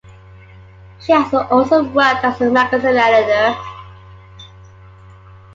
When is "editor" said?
2.95-3.55